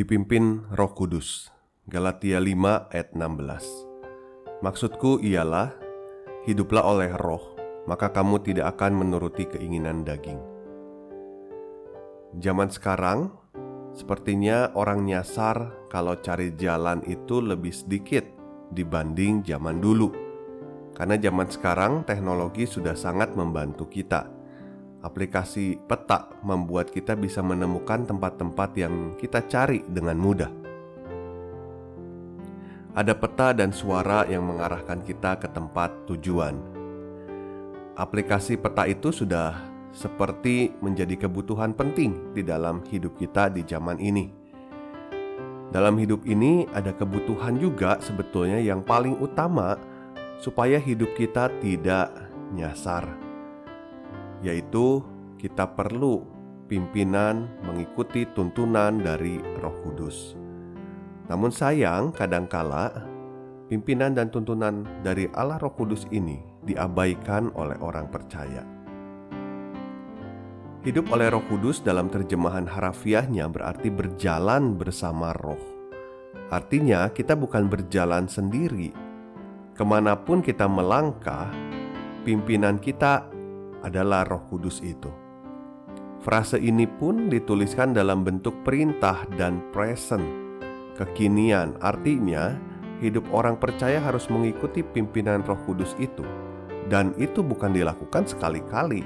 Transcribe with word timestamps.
Dipimpin 0.00 0.64
Roh 0.72 0.96
Kudus. 0.96 1.52
Galatia 1.84 2.40
5 2.40 2.88
ayat 2.88 3.12
16. 3.12 4.64
Maksudku 4.64 5.20
ialah 5.20 5.76
hiduplah 6.48 6.88
oleh 6.88 7.12
roh, 7.20 7.52
maka 7.84 8.08
kamu 8.08 8.40
tidak 8.40 8.80
akan 8.80 8.96
menuruti 8.96 9.44
keinginan 9.44 10.00
daging. 10.00 10.40
Zaman 12.32 12.72
sekarang 12.72 13.28
sepertinya 13.92 14.72
orang 14.72 15.04
nyasar 15.04 15.84
kalau 15.92 16.16
cari 16.16 16.56
jalan 16.56 17.04
itu 17.04 17.44
lebih 17.44 17.76
sedikit 17.76 18.24
dibanding 18.72 19.44
zaman 19.44 19.84
dulu. 19.84 20.16
Karena 20.96 21.20
zaman 21.20 21.52
sekarang 21.52 22.08
teknologi 22.08 22.64
sudah 22.64 22.96
sangat 22.96 23.36
membantu 23.36 23.84
kita 23.84 24.39
aplikasi 25.00 25.80
peta 25.88 26.28
membuat 26.44 26.92
kita 26.92 27.16
bisa 27.16 27.40
menemukan 27.40 28.04
tempat-tempat 28.04 28.70
yang 28.76 29.16
kita 29.16 29.44
cari 29.48 29.84
dengan 29.88 30.16
mudah. 30.20 30.52
Ada 32.90 33.14
peta 33.14 33.54
dan 33.54 33.70
suara 33.70 34.26
yang 34.26 34.44
mengarahkan 34.44 35.00
kita 35.06 35.38
ke 35.38 35.48
tempat 35.48 35.94
tujuan. 36.10 36.58
Aplikasi 37.94 38.58
peta 38.58 38.84
itu 38.90 39.14
sudah 39.14 39.56
seperti 39.94 40.74
menjadi 40.82 41.26
kebutuhan 41.26 41.74
penting 41.74 42.34
di 42.34 42.42
dalam 42.42 42.82
hidup 42.90 43.14
kita 43.14 43.50
di 43.50 43.62
zaman 43.62 43.98
ini. 44.02 44.26
Dalam 45.70 45.94
hidup 46.02 46.26
ini, 46.26 46.66
ada 46.74 46.90
kebutuhan 46.90 47.54
juga 47.54 48.02
sebetulnya 48.02 48.58
yang 48.58 48.82
paling 48.82 49.14
utama 49.22 49.78
supaya 50.42 50.82
hidup 50.82 51.14
kita 51.14 51.46
tidak 51.62 52.10
nyasar 52.50 53.29
yaitu 54.40 55.04
kita 55.40 55.64
perlu 55.72 56.24
pimpinan 56.68 57.48
mengikuti 57.64 58.28
tuntunan 58.30 59.00
dari 59.00 59.40
Roh 59.58 59.76
Kudus. 59.86 60.36
Namun 61.30 61.54
sayang, 61.54 62.10
kadangkala 62.10 63.06
pimpinan 63.70 64.18
dan 64.18 64.34
tuntunan 64.34 64.82
dari 65.06 65.30
Allah 65.30 65.62
Roh 65.62 65.70
Kudus 65.78 66.04
ini 66.10 66.42
diabaikan 66.66 67.54
oleh 67.54 67.78
orang 67.78 68.10
percaya. 68.10 68.66
Hidup 70.82 71.12
oleh 71.14 71.30
Roh 71.30 71.44
Kudus 71.46 71.84
dalam 71.84 72.10
terjemahan 72.10 72.66
harafiahnya 72.66 73.46
berarti 73.46 73.92
berjalan 73.94 74.74
bersama 74.74 75.30
Roh. 75.38 75.60
Artinya, 76.50 77.06
kita 77.14 77.38
bukan 77.38 77.70
berjalan 77.70 78.26
sendiri. 78.26 78.90
Ke 79.70 79.86
mana 79.86 80.18
pun 80.18 80.42
kita 80.42 80.66
melangkah, 80.66 81.46
pimpinan 82.26 82.82
kita 82.82 83.29
adalah 83.82 84.26
Roh 84.28 84.44
Kudus 84.48 84.80
itu. 84.84 85.08
Frase 86.20 86.60
ini 86.60 86.84
pun 86.84 87.32
dituliskan 87.32 87.96
dalam 87.96 88.20
bentuk 88.20 88.52
perintah 88.60 89.24
dan 89.40 89.64
present, 89.72 90.24
kekinian. 91.00 91.80
Artinya, 91.80 92.60
hidup 93.00 93.24
orang 93.32 93.56
percaya 93.56 93.96
harus 93.96 94.28
mengikuti 94.28 94.84
pimpinan 94.84 95.40
Roh 95.48 95.56
Kudus 95.64 95.96
itu, 95.96 96.22
dan 96.92 97.16
itu 97.16 97.40
bukan 97.40 97.72
dilakukan 97.72 98.28
sekali-kali 98.28 99.00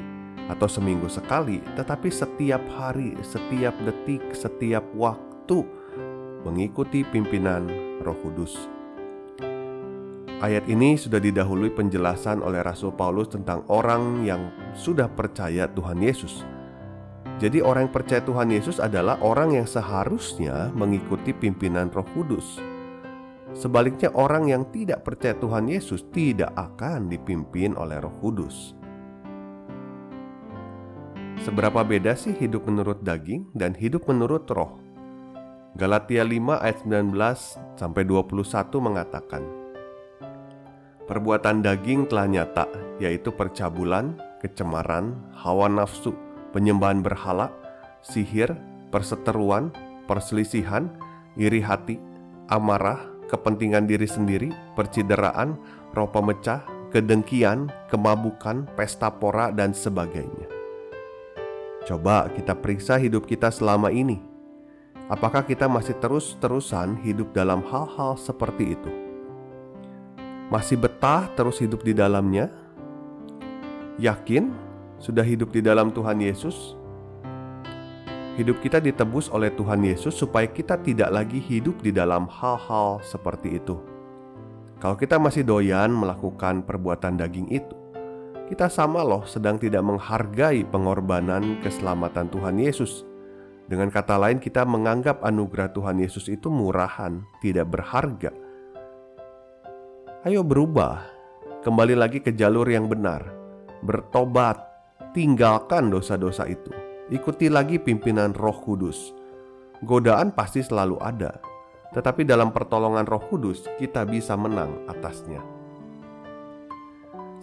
atau 0.50 0.66
seminggu 0.66 1.06
sekali, 1.06 1.62
tetapi 1.78 2.10
setiap 2.10 2.60
hari, 2.74 3.14
setiap 3.22 3.72
detik, 3.86 4.34
setiap 4.34 4.82
waktu 4.98 5.62
mengikuti 6.42 7.06
pimpinan 7.06 7.70
Roh 8.02 8.18
Kudus. 8.20 8.83
Ayat 10.44 10.68
ini 10.68 11.00
sudah 11.00 11.16
didahului 11.24 11.72
penjelasan 11.72 12.44
oleh 12.44 12.60
Rasul 12.60 12.92
Paulus 12.92 13.32
tentang 13.32 13.64
orang 13.72 14.28
yang 14.28 14.52
sudah 14.76 15.08
percaya 15.08 15.64
Tuhan 15.72 16.04
Yesus. 16.04 16.44
Jadi, 17.40 17.64
orang 17.64 17.88
yang 17.88 17.96
percaya 17.96 18.20
Tuhan 18.20 18.52
Yesus 18.52 18.76
adalah 18.76 19.16
orang 19.24 19.56
yang 19.56 19.64
seharusnya 19.64 20.68
mengikuti 20.76 21.32
pimpinan 21.32 21.88
Roh 21.88 22.04
Kudus. 22.12 22.60
Sebaliknya, 23.56 24.12
orang 24.12 24.52
yang 24.52 24.68
tidak 24.68 25.08
percaya 25.08 25.32
Tuhan 25.32 25.64
Yesus 25.64 26.04
tidak 26.12 26.52
akan 26.52 27.08
dipimpin 27.08 27.72
oleh 27.80 28.04
Roh 28.04 28.12
Kudus. 28.20 28.76
Seberapa 31.40 31.80
beda 31.88 32.20
sih 32.20 32.36
hidup 32.36 32.68
menurut 32.68 33.00
daging 33.00 33.48
dan 33.56 33.72
hidup 33.72 34.04
menurut 34.12 34.44
roh? 34.52 34.76
Galatia 35.72 36.20
5 36.20 36.60
ayat 36.60 36.84
19 36.84 37.80
sampai 37.80 38.02
21 38.04 38.44
mengatakan, 38.84 39.63
Perbuatan 41.04 41.60
daging 41.60 42.08
telah 42.08 42.24
nyata, 42.24 42.64
yaitu 42.96 43.28
percabulan, 43.28 44.16
kecemaran, 44.40 45.12
hawa 45.36 45.68
nafsu, 45.68 46.16
penyembahan 46.56 47.04
berhala, 47.04 47.52
sihir, 48.00 48.56
perseteruan, 48.88 49.68
perselisihan, 50.08 50.88
iri 51.36 51.60
hati, 51.60 52.00
amarah, 52.48 53.04
kepentingan 53.28 53.84
diri 53.84 54.08
sendiri, 54.08 54.48
percideraan, 54.72 55.60
roh 55.92 56.08
pemecah, 56.08 56.64
kedengkian, 56.88 57.68
kemabukan, 57.92 58.64
pesta 58.72 59.12
pora, 59.12 59.52
dan 59.52 59.76
sebagainya. 59.76 60.48
Coba 61.84 62.32
kita 62.32 62.56
periksa 62.56 62.96
hidup 62.96 63.28
kita 63.28 63.52
selama 63.52 63.92
ini. 63.92 64.24
Apakah 65.12 65.44
kita 65.44 65.68
masih 65.68 66.00
terus-terusan 66.00 67.04
hidup 67.04 67.36
dalam 67.36 67.60
hal-hal 67.68 68.16
seperti 68.16 68.72
itu? 68.72 69.03
Masih 70.54 70.78
betah 70.78 71.26
terus 71.34 71.58
hidup 71.58 71.82
di 71.82 71.90
dalamnya? 71.90 72.46
Yakin 73.98 74.54
sudah 75.02 75.26
hidup 75.26 75.50
di 75.50 75.58
dalam 75.58 75.90
Tuhan 75.90 76.22
Yesus? 76.22 76.78
Hidup 78.38 78.62
kita 78.62 78.78
ditebus 78.78 79.34
oleh 79.34 79.50
Tuhan 79.50 79.82
Yesus 79.82 80.14
supaya 80.14 80.46
kita 80.46 80.78
tidak 80.78 81.10
lagi 81.10 81.42
hidup 81.42 81.82
di 81.82 81.90
dalam 81.90 82.30
hal-hal 82.30 83.02
seperti 83.02 83.58
itu. 83.58 83.82
Kalau 84.78 84.94
kita 84.94 85.18
masih 85.18 85.42
doyan 85.42 85.90
melakukan 85.90 86.62
perbuatan 86.62 87.18
daging 87.18 87.50
itu, 87.50 87.74
kita 88.46 88.70
sama 88.70 89.02
loh 89.02 89.26
sedang 89.26 89.58
tidak 89.58 89.82
menghargai 89.82 90.62
pengorbanan 90.70 91.58
keselamatan 91.66 92.30
Tuhan 92.30 92.62
Yesus. 92.62 93.02
Dengan 93.66 93.90
kata 93.90 94.22
lain, 94.22 94.38
kita 94.38 94.62
menganggap 94.62 95.18
anugerah 95.18 95.74
Tuhan 95.74 95.98
Yesus 95.98 96.30
itu 96.30 96.46
murahan, 96.46 97.26
tidak 97.42 97.74
berharga 97.74 98.43
Ayo 100.24 100.40
berubah, 100.40 101.04
kembali 101.68 102.00
lagi 102.00 102.16
ke 102.16 102.32
jalur 102.32 102.64
yang 102.64 102.88
benar, 102.88 103.28
bertobat, 103.84 104.56
tinggalkan 105.12 105.92
dosa-dosa 105.92 106.48
itu, 106.48 106.72
ikuti 107.12 107.52
lagi 107.52 107.76
pimpinan 107.76 108.32
Roh 108.32 108.56
Kudus. 108.56 109.12
Godaan 109.84 110.32
pasti 110.32 110.64
selalu 110.64 110.96
ada, 111.04 111.44
tetapi 111.92 112.24
dalam 112.24 112.56
pertolongan 112.56 113.04
Roh 113.04 113.20
Kudus 113.20 113.68
kita 113.76 114.08
bisa 114.08 114.32
menang 114.32 114.88
atasnya. 114.88 115.44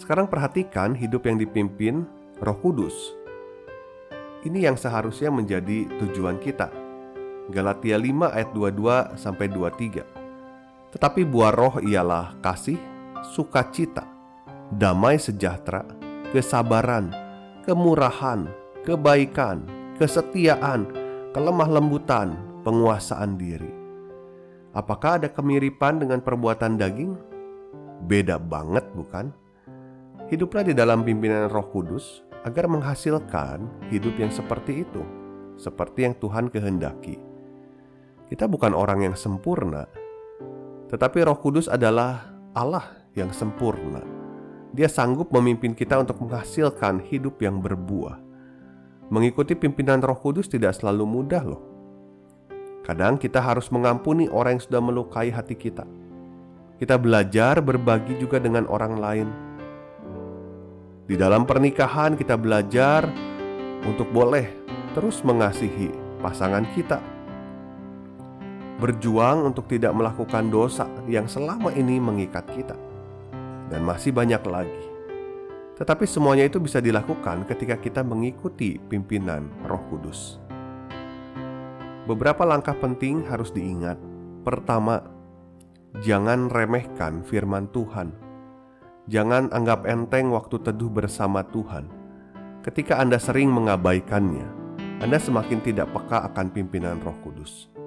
Sekarang 0.02 0.26
perhatikan 0.26 0.98
hidup 0.98 1.30
yang 1.30 1.38
dipimpin 1.38 2.10
Roh 2.42 2.58
Kudus. 2.66 3.14
Ini 4.42 4.74
yang 4.74 4.74
seharusnya 4.74 5.30
menjadi 5.30 5.86
tujuan 6.02 6.42
kita. 6.42 6.74
Galatia 7.54 8.02
5 8.02 8.26
ayat 8.34 8.50
22 8.58 9.22
sampai 9.22 9.54
23. 9.54 10.21
Tetapi 10.92 11.24
buah 11.24 11.52
roh 11.56 11.76
ialah 11.80 12.36
kasih, 12.44 12.76
sukacita, 13.32 14.04
damai 14.76 15.16
sejahtera, 15.16 15.88
kesabaran, 16.36 17.12
kemurahan, 17.64 18.48
kebaikan, 18.84 19.64
kesetiaan, 19.96 20.88
kelemah 21.32 21.70
lembutan, 21.72 22.36
penguasaan 22.68 23.40
diri. 23.40 23.72
Apakah 24.72 25.20
ada 25.20 25.28
kemiripan 25.28 26.00
dengan 26.00 26.24
perbuatan 26.24 26.80
daging? 26.80 27.16
Beda 28.08 28.40
banget, 28.40 28.88
bukan? 28.96 29.32
Hiduplah 30.32 30.64
di 30.64 30.72
dalam 30.72 31.04
pimpinan 31.04 31.52
Roh 31.52 31.68
Kudus 31.68 32.24
agar 32.48 32.66
menghasilkan 32.72 33.68
hidup 33.92 34.16
yang 34.16 34.32
seperti 34.32 34.88
itu, 34.88 35.04
seperti 35.60 36.08
yang 36.08 36.16
Tuhan 36.18 36.48
kehendaki. 36.48 37.20
Kita 38.32 38.48
bukan 38.48 38.72
orang 38.72 39.12
yang 39.12 39.16
sempurna, 39.20 39.86
tetapi 40.92 41.24
Roh 41.24 41.40
Kudus 41.40 41.72
adalah 41.72 42.36
Allah 42.52 43.08
yang 43.16 43.32
sempurna. 43.32 44.04
Dia 44.76 44.92
sanggup 44.92 45.32
memimpin 45.32 45.72
kita 45.72 46.00
untuk 46.04 46.20
menghasilkan 46.20 47.08
hidup 47.08 47.40
yang 47.40 47.64
berbuah. 47.64 48.20
Mengikuti 49.08 49.56
pimpinan 49.56 50.04
Roh 50.04 50.20
Kudus 50.20 50.52
tidak 50.52 50.76
selalu 50.76 51.04
mudah, 51.08 51.44
loh. 51.44 51.64
Kadang 52.84 53.16
kita 53.16 53.40
harus 53.40 53.72
mengampuni 53.72 54.28
orang 54.28 54.60
yang 54.60 54.64
sudah 54.64 54.82
melukai 54.84 55.32
hati 55.32 55.56
kita. 55.56 55.88
Kita 56.76 57.00
belajar 57.00 57.64
berbagi 57.64 58.20
juga 58.20 58.40
dengan 58.40 58.68
orang 58.68 58.94
lain. 59.00 59.28
Di 61.08 61.16
dalam 61.20 61.44
pernikahan, 61.44 62.16
kita 62.16 62.36
belajar 62.36 63.08
untuk 63.84 64.08
boleh 64.12 64.48
terus 64.96 65.24
mengasihi 65.24 65.92
pasangan 66.20 66.68
kita. 66.76 67.00
Berjuang 68.82 69.46
untuk 69.46 69.70
tidak 69.70 69.94
melakukan 69.94 70.50
dosa 70.50 70.90
yang 71.06 71.30
selama 71.30 71.70
ini 71.78 72.02
mengikat 72.02 72.50
kita 72.50 72.74
dan 73.70 73.86
masih 73.86 74.10
banyak 74.10 74.42
lagi. 74.50 74.84
Tetapi 75.78 76.06
semuanya 76.10 76.50
itu 76.50 76.58
bisa 76.58 76.82
dilakukan 76.82 77.46
ketika 77.46 77.78
kita 77.78 78.02
mengikuti 78.02 78.82
pimpinan 78.82 79.50
Roh 79.70 79.82
Kudus. 79.86 80.42
Beberapa 82.10 82.42
langkah 82.42 82.74
penting 82.74 83.22
harus 83.30 83.54
diingat. 83.54 84.02
Pertama, 84.42 85.06
jangan 86.02 86.50
remehkan 86.50 87.22
firman 87.22 87.70
Tuhan. 87.70 88.18
Jangan 89.10 89.54
anggap 89.54 89.86
enteng 89.86 90.34
waktu 90.34 90.58
teduh 90.58 90.90
bersama 90.90 91.46
Tuhan. 91.50 91.86
Ketika 92.62 92.98
Anda 92.98 93.18
sering 93.18 93.50
mengabaikannya, 93.50 94.46
Anda 95.02 95.18
semakin 95.18 95.66
tidak 95.66 95.90
peka 95.94 96.30
akan 96.30 96.54
pimpinan 96.54 97.02
Roh 97.02 97.18
Kudus. 97.26 97.81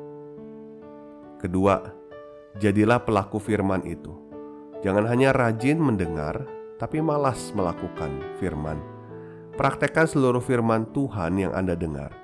Kedua, 1.44 1.76
jadilah 2.56 3.04
pelaku 3.04 3.36
firman 3.36 3.84
itu. 3.84 4.16
Jangan 4.80 5.04
hanya 5.12 5.28
rajin 5.36 5.76
mendengar, 5.76 6.48
tapi 6.80 7.04
malas 7.04 7.52
melakukan 7.52 8.16
firman. 8.40 8.80
Praktekkan 9.52 10.08
seluruh 10.08 10.40
firman 10.40 10.88
Tuhan 10.96 11.36
yang 11.36 11.52
Anda 11.52 11.76
dengar. 11.76 12.16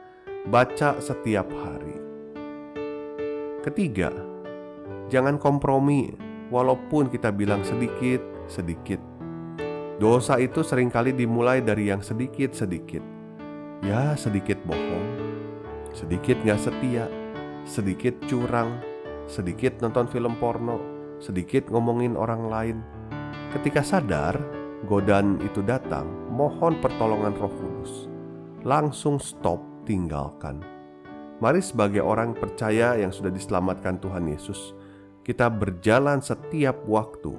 Baca 0.49 0.97
setiap 1.05 1.45
hari. 1.53 2.01
Ketiga, 3.61 4.09
jangan 5.13 5.37
kompromi 5.37 6.17
walaupun 6.49 7.13
kita 7.13 7.29
bilang 7.29 7.61
sedikit, 7.61 8.25
sedikit. 8.49 9.05
Dosa 10.01 10.41
itu 10.41 10.65
sering 10.65 10.89
kali 10.89 11.13
dimulai 11.13 11.61
dari 11.61 11.93
yang 11.93 12.01
sedikit-sedikit. 12.01 13.05
Ya, 13.85 14.17
sedikit 14.17 14.57
bohong, 14.65 15.09
sedikit 15.93 16.41
gak 16.41 16.73
setia, 16.73 17.05
sedikit 17.69 18.17
curang, 18.25 18.81
sedikit 19.31 19.79
nonton 19.79 20.11
film 20.11 20.35
porno, 20.43 20.83
sedikit 21.23 21.71
ngomongin 21.71 22.19
orang 22.19 22.51
lain. 22.51 22.79
Ketika 23.55 23.87
sadar, 23.87 24.35
godaan 24.91 25.39
itu 25.47 25.63
datang, 25.63 26.11
mohon 26.35 26.83
pertolongan 26.83 27.39
Roh 27.39 27.55
Kudus. 27.55 28.11
Langsung 28.67 29.23
stop, 29.23 29.63
tinggalkan. 29.87 30.59
Mari 31.41 31.63
sebagai 31.63 32.05
orang 32.05 32.37
percaya 32.37 32.99
yang 32.99 33.15
sudah 33.15 33.33
diselamatkan 33.33 34.03
Tuhan 34.03 34.29
Yesus, 34.29 34.77
kita 35.25 35.49
berjalan 35.49 36.21
setiap 36.21 36.85
waktu 36.85 37.33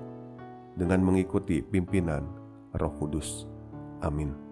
dengan 0.79 1.03
mengikuti 1.05 1.61
pimpinan 1.61 2.25
Roh 2.73 2.93
Kudus. 2.97 3.45
Amin. 4.01 4.50